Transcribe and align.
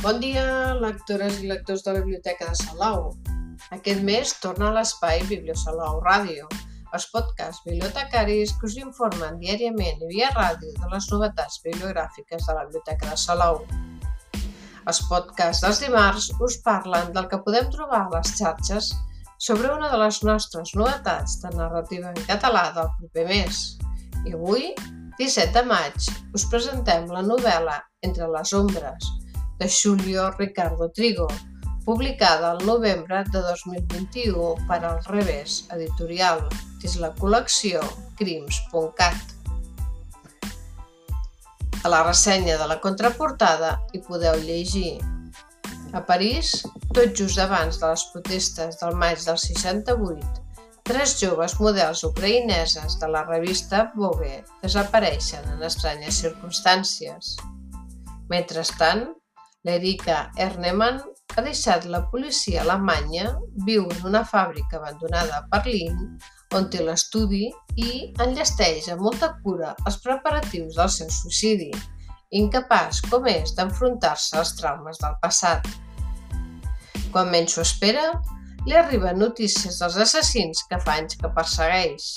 Bon 0.00 0.16
dia, 0.16 0.72
lectores 0.80 1.42
i 1.44 1.48
lectors 1.50 1.82
de 1.84 1.92
la 1.92 2.00
Biblioteca 2.00 2.46
de 2.48 2.54
Salau. 2.56 3.10
Aquest 3.76 4.00
mes 4.00 4.30
torna 4.40 4.70
a 4.70 4.76
l'espai 4.78 5.20
Bibliosalau 5.28 5.98
Ràdio, 6.06 6.46
els 6.96 7.06
podcasts 7.12 7.60
bibliotecaris 7.66 8.54
que 8.56 8.70
us 8.70 8.78
informen 8.80 9.36
diàriament 9.42 10.00
i 10.00 10.08
via 10.14 10.30
ràdio 10.32 10.72
de 10.78 10.88
les 10.94 11.10
novetats 11.12 11.60
bibliogràfiques 11.66 12.48
de 12.48 12.56
la 12.56 12.64
Biblioteca 12.70 13.10
de 13.10 13.20
Salau. 13.26 13.60
Els 14.88 15.02
podcasts 15.12 15.66
dels 15.66 15.84
dimarts 15.84 16.32
us 16.48 16.56
parlen 16.64 17.12
del 17.12 17.28
que 17.28 17.42
podem 17.44 17.68
trobar 17.76 18.06
a 18.06 18.10
les 18.16 18.32
xarxes 18.40 18.94
sobre 19.36 19.68
una 19.76 19.92
de 19.92 20.00
les 20.06 20.24
nostres 20.24 20.72
novetats 20.80 21.42
de 21.44 21.52
narrativa 21.60 22.16
en 22.16 22.24
català 22.24 22.70
del 22.72 22.88
proper 22.96 23.28
mes. 23.36 23.64
I 24.24 24.32
avui 24.32 24.70
17 25.20 25.52
de 25.60 25.68
maig 25.68 26.12
us 26.32 26.48
presentem 26.48 27.10
la 27.12 27.20
novel·la 27.20 27.82
Entre 28.00 28.24
les 28.32 28.54
ombres, 28.56 29.10
de 29.60 29.68
Julio 29.68 30.30
Ricardo 30.32 30.88
Trigo, 30.90 31.28
publicada 31.84 32.52
el 32.52 32.64
novembre 32.66 33.22
de 33.30 33.40
2021 33.40 34.54
per 34.66 34.80
al 34.84 35.04
Revés 35.04 35.66
Editorial, 35.70 36.40
dins 36.80 36.96
la 36.98 37.12
col·lecció 37.20 37.84
Crims.cat. 38.16 39.36
A 41.84 41.92
la 41.92 42.02
ressenya 42.08 42.56
de 42.56 42.66
la 42.72 42.80
contraportada 42.80 43.76
hi 43.92 44.00
podeu 44.08 44.40
llegir 44.40 44.96
a 45.92 46.02
París, 46.08 46.56
tot 46.96 47.12
just 47.12 47.38
abans 47.38 47.78
de 47.78 47.92
les 47.92 48.06
protestes 48.14 48.80
del 48.80 48.96
maig 48.96 49.20
del 49.28 49.38
68, 49.38 50.48
Tres 50.90 51.12
joves 51.20 51.52
models 51.62 52.00
ucraïneses 52.02 52.96
de 52.98 53.06
la 53.06 53.20
revista 53.28 53.84
Vogue 53.94 54.40
desapareixen 54.64 55.44
en 55.52 55.62
estranyes 55.62 56.16
circumstàncies. 56.24 57.36
Mentrestant, 58.32 59.04
l'Erika 59.64 60.30
Ernemann 60.40 61.00
ha 61.36 61.42
deixat 61.44 61.84
la 61.92 62.00
policia 62.12 62.62
alemanya, 62.62 63.34
viu 63.66 63.84
en 63.92 64.06
una 64.08 64.22
fàbrica 64.24 64.78
abandonada 64.78 65.36
a 65.38 65.44
Berlín, 65.52 65.98
on 66.56 66.66
té 66.72 66.80
l'estudi 66.82 67.44
i 67.76 67.90
enllesteix 68.24 68.88
amb 68.90 69.04
molta 69.06 69.30
cura 69.44 69.74
els 69.86 70.00
preparatius 70.06 70.80
del 70.80 70.90
seu 70.96 71.12
suïcidi, 71.18 71.70
incapaç 72.40 73.02
com 73.10 73.28
és 73.30 73.54
d'enfrontar-se 73.58 74.40
als 74.40 74.56
traumes 74.58 74.98
del 75.04 75.14
passat. 75.22 75.68
Quan 77.12 77.30
menys 77.30 77.58
ho 77.58 77.62
espera, 77.66 78.10
li 78.66 78.76
arriben 78.76 79.18
notícies 79.18 79.78
dels 79.80 79.96
assassins 80.06 80.64
que 80.70 80.80
fa 80.82 80.98
anys 81.02 81.20
que 81.20 81.30
persegueix. 81.36 82.12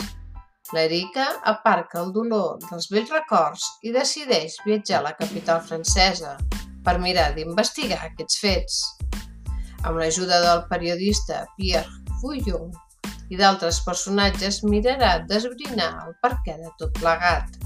L'Erika 0.73 1.27
aparca 1.49 1.99
el 2.01 2.11
dolor 2.15 2.57
dels 2.69 2.89
vells 2.91 3.11
records 3.13 3.65
i 3.83 3.93
decideix 3.93 4.57
viatjar 4.65 5.01
a 5.01 5.07
la 5.09 5.17
capital 5.19 5.61
francesa 5.61 6.37
per 6.85 6.99
mirar 7.01 7.31
d'investigar 7.35 7.99
aquests 8.07 8.39
fets. 8.43 8.79
Amb 9.83 9.99
l'ajuda 9.99 10.39
del 10.43 10.63
periodista 10.69 11.43
Pierre 11.57 12.17
Fouillon 12.21 12.71
i 13.31 13.39
d'altres 13.39 13.79
personatges 13.85 14.61
mirarà 14.67 15.15
d'esbrinar 15.29 15.91
el 16.05 16.13
perquè 16.23 16.57
de 16.59 16.71
tot 16.79 16.93
plegat. 16.99 17.57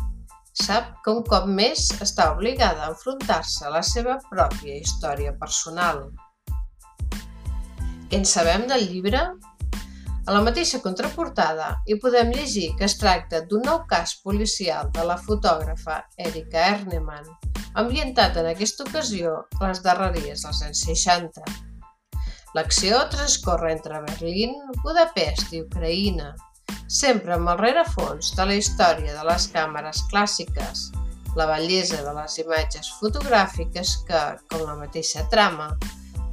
Sap 0.57 0.95
que 1.05 1.13
un 1.13 1.25
cop 1.27 1.45
més 1.59 1.89
està 2.01 2.31
obligada 2.33 2.85
a 2.85 2.93
enfrontar-se 2.93 3.67
a 3.67 3.73
la 3.75 3.83
seva 3.85 4.17
pròpia 4.29 4.79
història 4.79 5.35
personal. 5.41 6.07
Què 8.09 8.17
en 8.17 8.25
sabem 8.25 8.65
del 8.69 8.87
llibre? 8.89 9.21
A 10.27 10.33
la 10.35 10.41
mateixa 10.43 10.79
contraportada 10.83 11.67
hi 11.87 11.95
podem 12.03 12.33
llegir 12.35 12.71
que 12.79 12.87
es 12.87 12.97
tracta 12.99 13.43
d'un 13.51 13.61
nou 13.67 13.83
cas 13.91 14.15
policial 14.23 14.89
de 14.95 15.05
la 15.07 15.15
fotògrafa 15.27 16.01
Erika 16.25 16.65
Ernemann, 16.73 17.29
ambientat 17.77 18.37
en 18.41 18.49
aquesta 18.49 18.85
ocasió 18.87 19.33
a 19.59 19.67
les 19.67 19.81
darreries 19.85 20.43
dels 20.45 20.61
anys 20.65 20.83
60. 20.87 21.43
L'acció 22.57 23.03
transcorre 23.13 23.71
entre 23.75 24.01
Berlín, 24.07 24.55
Budapest 24.83 25.53
i 25.53 25.61
Ucraïna, 25.61 26.31
sempre 26.87 27.35
amb 27.35 27.51
el 27.53 27.59
rerefons 27.59 28.31
de 28.37 28.47
la 28.49 28.57
història 28.57 29.13
de 29.13 29.25
les 29.27 29.45
càmeres 29.53 30.01
clàssiques, 30.11 30.87
la 31.37 31.45
bellesa 31.51 32.01
de 32.01 32.15
les 32.17 32.39
imatges 32.41 32.89
fotogràfiques 32.97 33.93
que, 34.07 34.23
com 34.49 34.65
la 34.65 34.77
mateixa 34.79 35.27
trama, 35.29 35.69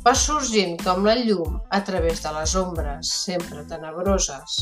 va 0.05 0.15
sorgint 0.17 0.79
com 0.81 1.05
la 1.05 1.17
llum 1.21 1.59
a 1.77 1.83
través 1.85 2.23
de 2.25 2.33
les 2.39 2.55
ombres, 2.61 3.13
sempre 3.27 3.67
tenebroses. 3.69 4.57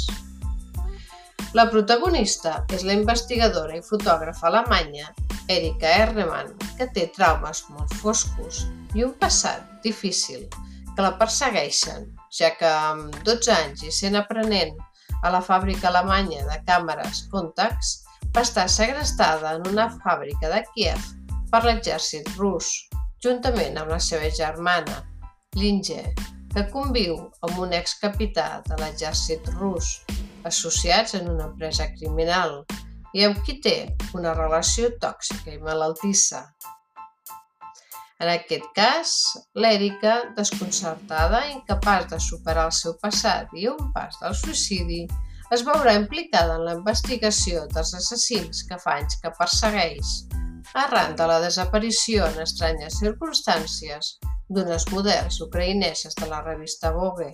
La 1.55 1.69
protagonista 1.71 2.63
és 2.73 2.83
la 2.89 2.97
investigadora 2.97 3.77
i 3.77 3.85
fotògrafa 3.87 4.49
alemanya 4.49 5.13
Erika 5.49 5.91
Ernemann, 6.05 6.53
que 6.79 6.87
té 6.95 7.09
traumes 7.17 7.65
molt 7.71 7.95
foscos 8.03 8.65
i 8.95 9.05
un 9.07 9.15
passat 9.19 9.65
difícil 9.85 10.47
que 10.95 11.03
la 11.05 11.15
persegueixen, 11.19 12.07
ja 12.33 12.53
que 12.59 12.69
amb 12.69 13.17
12 13.27 13.53
anys 13.55 13.85
i 13.89 13.93
sent 13.95 14.19
aprenent 14.19 14.77
a 15.23 15.31
la 15.33 15.41
fàbrica 15.45 15.89
alemanya 15.91 16.43
de 16.49 16.59
càmeres 16.69 17.27
Contax, 17.33 17.95
va 18.35 18.45
estar 18.47 18.69
segrestada 18.69 19.57
en 19.57 19.67
una 19.71 19.89
fàbrica 20.03 20.51
de 20.53 20.63
Kiev 20.73 21.09
per 21.53 21.63
l'exèrcit 21.67 22.29
rus, 22.39 22.71
juntament 23.25 23.79
amb 23.79 23.93
la 23.93 24.01
seva 24.01 24.31
germana, 24.35 25.03
Linge, 25.57 26.03
que 26.53 26.65
conviu 26.73 27.19
amb 27.47 27.59
un 27.65 27.75
excapità 27.77 28.63
de 28.69 28.79
l'exèrcit 28.81 29.49
rus, 29.59 29.99
associats 30.49 31.15
en 31.19 31.29
una 31.31 31.49
empresa 31.51 31.89
criminal 31.97 32.63
amb 33.21 33.43
qui 33.45 33.59
té 33.61 33.77
una 34.17 34.33
relació 34.33 34.89
tòxica 35.01 35.53
i 35.53 35.59
malaltissa. 35.61 36.47
En 38.23 38.31
aquest 38.33 38.69
cas, 38.77 39.13
l'Èrica, 39.59 40.15
desconcertada, 40.37 41.43
incapaç 41.51 42.07
de 42.13 42.21
superar 42.23 42.69
el 42.71 42.75
seu 42.79 42.95
passat 43.03 43.53
i 43.59 43.67
un 43.69 43.91
pas 43.93 44.17
del 44.23 44.37
suïcidi, 44.39 45.03
es 45.53 45.65
veurà 45.69 45.93
implicada 45.99 46.57
en 46.57 46.65
la 46.65 46.77
investigació 46.79 47.67
dels 47.75 47.93
assassins 47.99 48.63
que 48.69 48.79
fa 48.81 48.97
anys 49.03 49.19
que 49.21 49.35
persegueix, 49.37 50.15
arran 50.87 51.17
de 51.19 51.27
la 51.29 51.41
desaparició 51.43 52.25
en 52.31 52.41
estranyes 52.47 52.97
circumstàncies 53.03 54.15
d'unes 54.49 54.89
models 54.95 55.41
ucraïneses 55.45 56.17
de 56.17 56.31
la 56.31 56.41
revista 56.47 56.93
Vogue, 56.97 57.33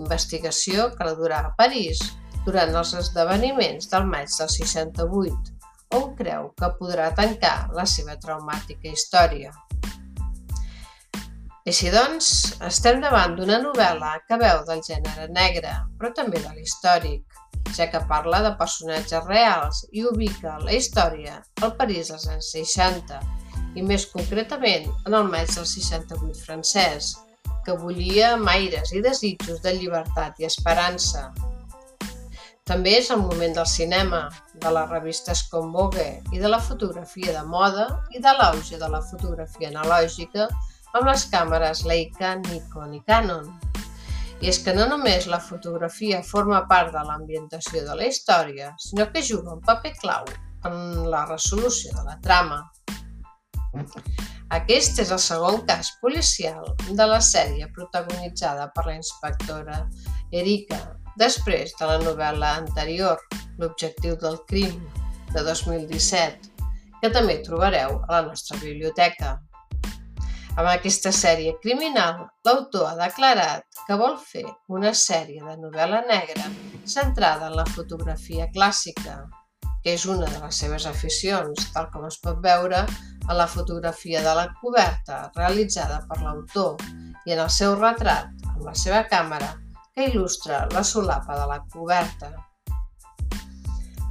investigació 0.00 0.88
que 0.94 1.10
la 1.10 1.18
durà 1.18 1.42
a 1.44 1.52
París 1.58 2.00
durant 2.46 2.74
els 2.76 2.94
esdeveniments 3.00 3.90
del 3.92 4.08
maig 4.10 4.30
del 4.38 4.50
68, 4.54 5.54
on 5.98 6.10
creu 6.18 6.50
que 6.58 6.72
podrà 6.78 7.10
tancar 7.16 7.70
la 7.76 7.86
seva 7.88 8.16
traumàtica 8.20 8.90
història. 8.90 9.52
Així 11.64 11.88
doncs, 11.88 12.26
estem 12.68 12.98
davant 13.00 13.38
d'una 13.38 13.56
novel·la 13.62 14.18
que 14.28 14.36
veu 14.40 14.60
del 14.68 14.82
gènere 14.84 15.30
negre, 15.32 15.70
però 15.96 16.10
també 16.18 16.42
de 16.42 16.52
l'històric, 16.58 17.38
ja 17.72 17.86
que 17.88 18.02
parla 18.10 18.42
de 18.44 18.50
personatges 18.58 19.24
reals 19.30 19.80
i 19.92 20.04
ubica 20.04 20.58
la 20.60 20.74
història 20.76 21.38
al 21.64 21.72
París 21.78 22.12
dels 22.12 22.28
anys 22.34 22.50
60, 22.52 23.22
i 23.74 23.82
més 23.82 24.04
concretament 24.12 24.90
en 25.06 25.16
el 25.16 25.30
maig 25.32 25.48
del 25.54 25.66
68 25.70 26.44
francès, 26.44 27.14
que 27.64 27.78
bullia 27.80 28.34
amb 28.34 28.50
aires 28.52 28.92
i 28.92 29.00
desitjos 29.02 29.64
de 29.64 29.72
llibertat 29.78 30.38
i 30.42 30.48
esperança. 30.50 31.30
També 32.64 32.94
és 32.96 33.10
el 33.12 33.18
moment 33.20 33.52
del 33.52 33.66
cinema, 33.68 34.22
de 34.60 34.70
les 34.72 34.86
revistes 34.88 35.42
com 35.52 35.66
Vogue 35.72 36.06
i 36.32 36.38
de 36.40 36.48
la 36.48 36.60
fotografia 36.64 37.34
de 37.34 37.42
moda 37.44 37.84
i 38.16 38.22
de 38.24 38.32
l'auge 38.38 38.78
de 38.80 38.88
la 38.88 39.02
fotografia 39.04 39.68
analògica 39.68 40.46
amb 40.94 41.10
les 41.10 41.26
càmeres 41.34 41.82
Leica, 41.84 42.30
Nikon 42.46 42.94
i 42.96 43.02
Canon. 43.10 43.52
I 44.40 44.48
és 44.54 44.62
que 44.64 44.72
no 44.78 44.88
només 44.88 45.28
la 45.28 45.42
fotografia 45.44 46.22
forma 46.24 46.62
part 46.72 46.94
de 46.96 47.04
l'ambientació 47.04 47.84
de 47.84 47.98
la 48.00 48.08
història, 48.08 48.72
sinó 48.80 49.10
que 49.12 49.26
juga 49.28 49.58
un 49.58 49.60
paper 49.68 49.92
clau 50.00 50.24
en 50.64 50.80
la 51.12 51.26
resolució 51.28 51.92
de 51.98 52.08
la 52.08 52.18
trama. 52.24 52.62
Aquest 54.56 55.04
és 55.04 55.12
el 55.12 55.20
segon 55.20 55.66
cas 55.68 55.92
policial 56.00 56.64
de 56.88 57.12
la 57.12 57.20
sèrie 57.20 57.68
protagonitzada 57.76 58.70
per 58.72 58.88
la 58.88 59.00
inspectora 59.02 59.82
Erika, 60.32 60.80
després 61.20 61.74
de 61.78 61.88
la 61.88 61.98
novel·la 62.02 62.56
anterior, 62.60 63.20
L'objectiu 63.58 64.16
del 64.18 64.40
crim, 64.50 64.80
de 65.34 65.42
2017, 65.46 66.50
que 67.02 67.10
també 67.14 67.36
trobareu 67.46 68.00
a 68.02 68.10
la 68.16 68.22
nostra 68.26 68.58
biblioteca. 68.62 69.36
Amb 70.54 70.70
aquesta 70.70 71.10
sèrie 71.14 71.54
criminal, 71.62 72.24
l'autor 72.46 72.88
ha 72.88 72.98
declarat 72.98 73.66
que 73.86 73.98
vol 73.98 74.14
fer 74.18 74.44
una 74.70 74.94
sèrie 74.94 75.42
de 75.42 75.56
novel·la 75.62 76.04
negra 76.10 76.46
centrada 76.86 77.50
en 77.50 77.58
la 77.58 77.66
fotografia 77.74 78.46
clàssica, 78.54 79.18
que 79.82 79.94
és 79.98 80.06
una 80.06 80.26
de 80.30 80.38
les 80.38 80.62
seves 80.62 80.86
aficions, 80.90 81.66
tal 81.74 81.90
com 81.92 82.06
es 82.08 82.18
pot 82.22 82.38
veure 82.42 82.84
a 83.28 83.36
la 83.36 83.46
fotografia 83.50 84.22
de 84.22 84.34
la 84.38 84.46
coberta 84.60 85.28
realitzada 85.36 86.00
per 86.08 86.22
l'autor 86.22 86.80
i 87.26 87.34
en 87.34 87.44
el 87.44 87.50
seu 87.50 87.74
retrat 87.78 88.48
amb 88.54 88.64
la 88.66 88.74
seva 88.78 89.04
càmera 89.10 89.52
que 89.94 90.08
il·lustra 90.10 90.64
la 90.74 90.82
solapa 90.82 91.36
de 91.38 91.46
la 91.46 91.60
coberta. 91.70 92.32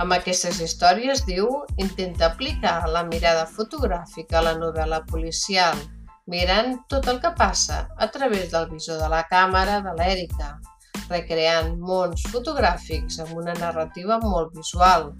Amb 0.01 0.15
aquestes 0.15 0.61
històries, 0.63 1.21
diu, 1.27 1.49
intenta 1.77 2.29
aplicar 2.31 2.77
la 2.89 3.03
mirada 3.09 3.43
fotogràfica 3.45 4.39
a 4.39 4.45
la 4.47 4.53
novel·la 4.57 5.03
policial, 5.11 5.75
mirant 6.31 6.77
tot 6.89 7.09
el 7.11 7.19
que 7.21 7.33
passa 7.37 7.83
a 7.99 8.07
través 8.15 8.49
del 8.55 8.69
visor 8.71 9.01
de 9.03 9.09
la 9.11 9.21
càmera 9.29 9.81
de 9.85 9.93
l'Èrica, 9.99 10.55
recreant 11.11 11.75
mons 11.77 12.23
fotogràfics 12.31 13.19
amb 13.25 13.35
una 13.43 13.53
narrativa 13.59 14.17
molt 14.23 14.55
visual, 14.55 15.11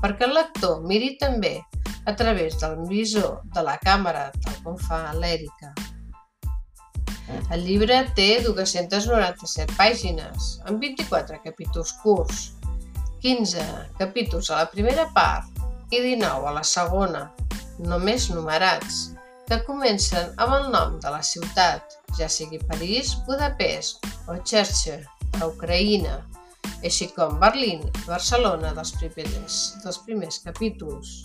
perquè 0.00 0.28
el 0.28 0.36
lector 0.38 0.86
miri 0.86 1.16
també 1.18 1.58
a 2.06 2.14
través 2.14 2.60
del 2.62 2.78
visor 2.88 3.42
de 3.54 3.66
la 3.66 3.74
càmera, 3.82 4.30
tal 4.38 4.62
com 4.62 4.78
fa 4.86 5.08
l'Èrica. 5.18 5.74
El 7.54 7.64
llibre 7.66 7.98
té 8.16 8.28
297 8.44 9.76
pàgines, 9.78 10.56
amb 10.66 10.82
24 10.82 11.40
capítols 11.44 11.94
curts, 12.02 12.44
15 13.22 13.64
capítols 14.00 14.50
a 14.50 14.62
la 14.62 14.70
primera 14.72 15.06
part 15.14 15.62
i 15.92 16.00
19 16.02 16.48
a 16.50 16.54
la 16.56 16.64
segona, 16.66 17.26
només 17.78 18.28
numerats, 18.32 19.02
que 19.48 19.60
comencen 19.66 20.32
amb 20.40 20.56
el 20.58 20.70
nom 20.74 20.98
de 21.02 21.10
la 21.12 21.22
ciutat, 21.26 21.98
ja 22.18 22.28
sigui 22.30 22.60
París, 22.70 23.14
Budapest 23.26 24.06
o 24.30 24.38
Cherche, 24.42 25.00
a 25.40 25.48
Ucraïna, 25.48 26.18
així 26.84 27.08
com 27.14 27.38
Berlín 27.42 27.84
i 27.86 28.04
Barcelona 28.06 28.72
dels 28.76 28.92
primers, 28.98 29.60
dels 29.84 30.00
primers 30.06 30.40
capítols. 30.44 31.22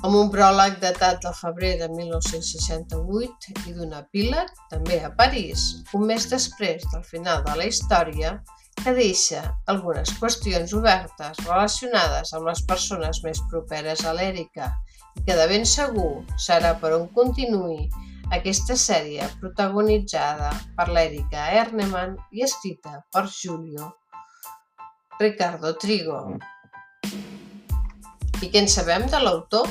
Amb 0.00 0.16
un 0.16 0.30
pròleg 0.32 0.78
datat 0.80 1.18
del 1.20 1.34
febrer 1.36 1.74
de 1.76 1.86
1968 1.92 3.50
i 3.68 3.72
d'un 3.76 3.90
epíleg, 3.98 4.48
també 4.72 4.96
a 5.04 5.10
París, 5.18 5.64
un 5.98 6.06
mes 6.08 6.24
després 6.30 6.86
del 6.94 7.02
final 7.04 7.42
de 7.44 7.56
la 7.58 7.66
història, 7.68 8.30
que 8.78 8.94
deixa 8.96 9.42
algunes 9.68 10.14
qüestions 10.16 10.72
obertes 10.78 11.42
relacionades 11.44 12.32
amb 12.32 12.48
les 12.48 12.62
persones 12.70 13.20
més 13.26 13.42
properes 13.50 14.06
a 14.08 14.14
l'Èrica 14.16 14.70
i 15.20 15.26
que 15.26 15.36
de 15.36 15.44
ben 15.52 15.68
segur 15.68 16.22
serà 16.46 16.72
per 16.80 16.94
on 16.96 17.04
continuï 17.18 17.84
aquesta 18.38 18.78
sèrie 18.80 19.28
protagonitzada 19.42 20.48
per 20.80 20.88
l'Erika 20.94 21.44
Erneman 21.60 22.16
i 22.32 22.48
escrita 22.48 23.02
per 23.12 23.26
Julio 23.28 23.92
Ricardo 25.20 25.76
Trigo. 25.76 26.24
I 28.40 28.48
què 28.48 28.64
en 28.64 28.72
sabem 28.78 29.04
de 29.12 29.20
l'autor? 29.20 29.68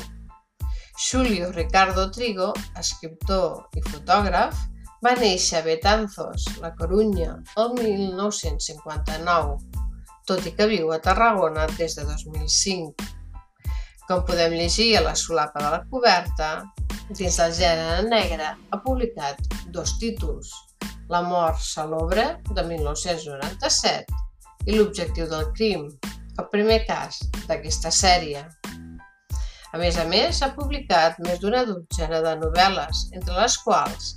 Julio 1.02 1.50
Ricardo 1.50 2.10
Trigo, 2.10 2.50
escriptor 2.76 3.70
i 3.72 3.80
fotògraf, 3.86 4.52
va 5.00 5.14
néixer 5.16 5.62
a 5.62 5.64
Betanzos, 5.64 6.44
la 6.60 6.74
Corunya, 6.76 7.38
el 7.56 7.72
1959, 7.78 9.56
tot 10.28 10.44
i 10.44 10.52
que 10.58 10.66
viu 10.68 10.92
a 10.92 11.00
Tarragona 11.00 11.64
des 11.78 11.96
de 11.96 12.04
2005. 12.04 13.08
Com 14.04 14.26
podem 14.28 14.58
llegir 14.60 14.90
a 14.98 15.02
la 15.08 15.16
solapa 15.16 15.64
de 15.64 15.72
la 15.72 15.80
coberta, 15.88 16.50
dins 17.08 17.40
del 17.40 17.56
gènere 17.56 18.04
negre, 18.04 18.52
ha 18.52 18.82
publicat 18.84 19.40
dos 19.72 19.96
títols, 19.98 20.52
La 21.08 21.24
mort 21.24 21.58
salobre, 21.64 22.36
de 22.52 22.62
1997, 22.68 24.20
i 24.68 24.76
L'objectiu 24.76 25.26
del 25.32 25.48
crim, 25.56 25.88
el 26.36 26.46
primer 26.52 26.84
cas 26.84 27.24
d'aquesta 27.48 27.90
sèrie. 27.90 28.44
A 29.70 29.78
més 29.78 29.96
a 30.02 30.04
més, 30.08 30.40
ha 30.42 30.50
publicat 30.56 31.18
més 31.22 31.38
d'una 31.42 31.62
dotzena 31.68 32.18
de 32.24 32.34
novel·les, 32.40 33.04
entre 33.14 33.36
les 33.36 33.56
quals 33.62 34.16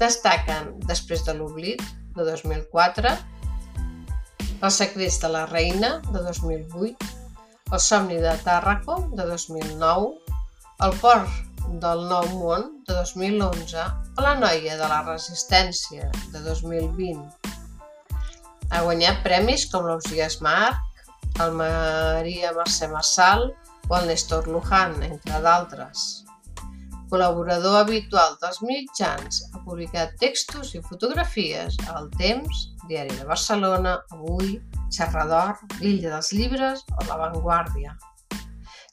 destaquen 0.00 0.72
Després 0.86 1.24
de 1.26 1.34
l'oblit, 1.38 1.82
de 2.16 2.26
2004, 2.28 3.10
Els 4.62 4.78
secrets 4.78 5.18
de 5.22 5.30
la 5.32 5.46
reina, 5.50 5.96
de 6.12 6.22
2008, 6.22 7.08
El 7.72 7.80
somni 7.82 8.20
de 8.22 8.34
Tàrraco, 8.44 9.00
de 9.18 9.26
2009, 9.26 10.36
El 10.86 10.94
port 11.02 11.66
del 11.82 12.04
Nou 12.10 12.28
Món 12.36 12.68
de 12.86 12.94
2011 13.00 13.86
o 14.18 14.24
La 14.24 14.34
noia 14.38 14.76
de 14.78 14.88
la 14.92 15.00
resistència 15.06 16.10
de 16.34 16.42
2020. 16.44 17.50
Ha 18.72 18.82
guanyat 18.86 19.22
premis 19.26 19.66
com 19.72 19.88
l'Ausias 19.88 20.38
Marc, 20.44 20.78
el 21.42 21.54
Maria 21.58 22.52
Mercè 22.56 22.88
Massal 22.92 23.48
el 23.90 24.06
Néstor 24.06 24.48
Luján, 24.48 24.94
entre 25.02 25.40
d'altres. 25.44 26.24
Col·laborador 27.12 27.74
habitual 27.82 28.38
dels 28.40 28.62
mitjans, 28.64 29.42
ha 29.52 29.60
publicat 29.66 30.14
textos 30.20 30.70
i 30.72 30.80
fotografies 30.86 31.76
al 31.92 32.08
Temps, 32.16 32.62
Diari 32.88 33.12
de 33.18 33.26
Barcelona, 33.28 33.98
Avui, 34.16 34.54
Serrador, 34.88 35.58
L'Illa 35.82 36.14
dels 36.14 36.32
Llibres 36.32 36.86
o 36.96 37.04
La 37.10 37.18
Vanguardia. 37.20 37.92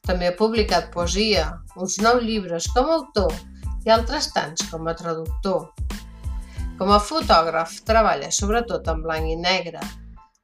També 0.04 0.28
ha 0.28 0.36
publicat 0.36 0.90
poesia, 0.92 1.46
uns 1.78 2.00
nou 2.04 2.20
llibres 2.20 2.68
com 2.76 2.90
a 2.90 2.98
autor 2.98 3.36
i 3.86 3.94
altres 3.96 4.32
tants 4.36 4.68
com 4.72 4.90
a 4.90 4.96
traductor. 5.00 5.70
Com 6.80 6.92
a 6.92 7.00
fotògraf 7.00 7.78
treballa 7.88 8.32
sobretot 8.36 8.88
en 8.92 9.04
blanc 9.06 9.32
i 9.32 9.38
negre, 9.40 9.84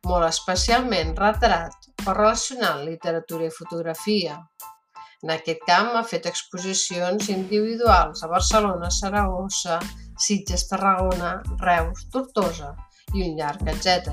molt 0.06 0.28
especialment 0.30 1.16
retrat 1.20 1.85
o 2.04 2.14
relacionant 2.14 2.84
literatura 2.86 3.48
i 3.48 3.54
fotografia. 3.54 4.38
En 5.24 5.32
aquest 5.34 5.64
camp 5.66 5.96
ha 5.98 6.04
fet 6.06 6.28
exposicions 6.30 7.30
individuals 7.34 8.24
a 8.24 8.30
Barcelona, 8.30 8.92
Saragossa, 8.92 9.80
Sitges, 10.20 10.68
Tarragona, 10.70 11.38
Reus, 11.62 12.06
Tortosa 12.14 12.76
i 13.14 13.24
un 13.26 13.38
llarg, 13.40 13.64
etc. 13.72 14.12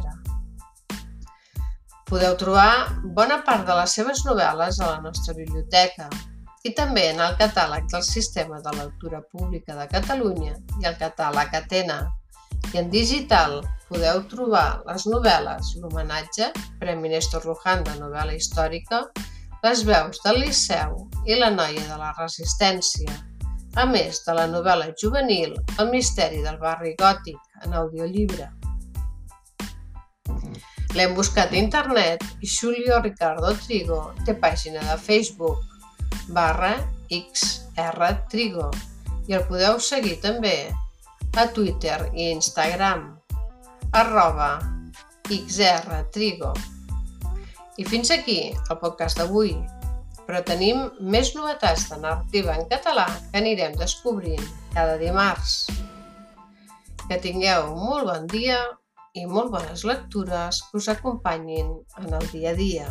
Podeu 2.09 2.37
trobar 2.41 3.03
bona 3.19 3.43
part 3.47 3.67
de 3.69 3.77
les 3.79 3.99
seves 3.99 4.25
novel·les 4.29 4.81
a 4.81 4.89
la 4.91 5.01
nostra 5.05 5.35
biblioteca 5.37 6.09
i 6.63 6.73
també 6.79 7.09
en 7.11 7.21
el 7.25 7.37
catàleg 7.39 7.87
del 7.91 8.05
Sistema 8.07 8.61
de 8.65 8.73
Lectura 8.79 9.23
Pública 9.33 9.77
de 9.79 9.87
Catalunya 9.91 10.57
i 10.81 10.89
el 10.91 10.99
catàleg 11.01 11.55
Atena. 11.59 12.03
I 12.73 12.79
en 12.83 12.91
digital 12.93 13.59
podeu 13.93 14.23
trobar 14.31 14.81
les 14.89 15.05
novel·les 15.11 15.75
L'homenatge, 15.83 16.49
Premi 16.81 17.11
Néstor 17.13 17.45
Luján 17.49 17.85
de 17.85 17.99
novel·la 18.01 18.39
històrica, 18.39 19.05
Les 19.63 19.85
veus 19.87 20.19
del 20.25 20.41
Liceu 20.43 20.97
i 21.29 21.37
La 21.39 21.51
noia 21.55 21.83
de 21.87 21.99
la 22.01 22.11
resistència, 22.17 23.13
a 23.77 23.85
més 23.87 24.23
de 24.25 24.35
la 24.35 24.49
novel·la 24.51 24.89
juvenil 24.99 25.55
El 25.79 25.93
misteri 25.93 26.41
del 26.43 26.59
barri 26.63 26.97
gòtic 26.99 27.39
en 27.67 27.77
audiollibre. 27.83 28.49
L'hem 30.97 31.15
buscat 31.17 31.53
a 31.53 31.61
internet 31.61 32.25
i 32.41 32.49
Julio 32.49 33.01
Ricardo 33.01 33.55
Trigo 33.63 34.03
té 34.27 34.35
pàgina 34.37 34.83
de 34.89 34.99
Facebook 35.01 35.61
barra 36.33 36.75
xrtrigo 37.13 38.69
i 39.29 39.37
el 39.37 39.45
podeu 39.49 39.81
seguir 39.81 40.19
també 40.25 40.57
a 41.37 41.47
Twitter 41.57 41.99
i 42.13 42.33
Instagram 42.33 43.22
arroba 43.93 44.59
xrtrigo. 45.29 46.53
I 47.77 47.85
fins 47.89 48.11
aquí 48.13 48.53
el 48.53 48.79
podcast 48.81 49.21
d'avui, 49.21 49.55
però 50.27 50.43
tenim 50.45 50.83
més 51.01 51.33
novetats 51.37 51.89
de 51.91 51.99
narrativa 52.01 52.57
en 52.57 52.67
català 52.73 53.07
que 53.31 53.41
anirem 53.41 53.77
descobrint 53.81 54.43
cada 54.75 54.99
dimarts. 55.01 55.67
Que 57.09 57.21
tingueu 57.21 57.73
molt 57.77 58.09
bon 58.09 58.29
dia 58.33 58.61
i 59.13 59.27
molt 59.29 59.53
bones 59.53 59.85
lectures 59.89 60.63
que 60.69 60.81
us 60.81 60.89
acompanyin 60.89 61.73
en 62.01 62.13
el 62.13 62.29
dia 62.33 62.53
a 62.53 62.57
dia. 62.57 62.89